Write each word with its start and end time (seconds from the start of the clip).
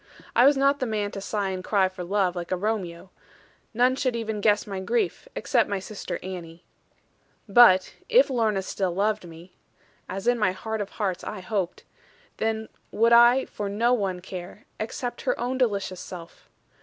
I 0.35 0.45
was 0.47 0.57
not 0.57 0.79
the 0.79 0.87
man 0.87 1.11
to 1.11 1.21
sigh 1.21 1.49
and 1.49 1.63
cry 1.63 1.87
for 1.87 2.03
love, 2.03 2.35
like 2.35 2.51
a 2.51 2.57
Romeo: 2.57 3.11
none 3.71 3.95
should 3.95 4.15
even 4.15 4.41
guess 4.41 4.65
my 4.65 4.79
grief, 4.79 5.27
except 5.35 5.69
my 5.69 5.77
sister 5.77 6.17
Annie. 6.23 6.65
But 7.47 7.93
if 8.09 8.27
Lorna 8.31 8.63
loved 8.79 9.27
me 9.27 9.53
still 9.53 9.55
as 10.09 10.25
in 10.25 10.39
my 10.39 10.53
heart 10.53 10.81
of 10.81 10.89
hearts 10.97 11.23
I 11.23 11.41
hoped 11.41 11.83
then 12.37 12.67
would 12.89 13.13
I 13.13 13.45
for 13.45 13.69
no 13.69 13.93
one 13.93 14.21
care, 14.21 14.65
except 14.79 15.21
her 15.21 15.39
own 15.39 15.59
delicious 15.59 16.01
self. 16.01 16.49